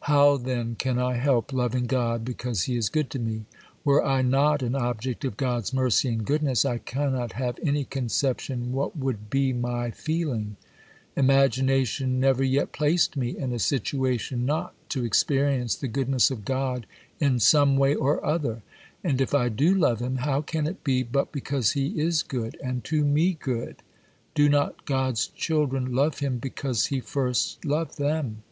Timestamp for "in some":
17.20-17.76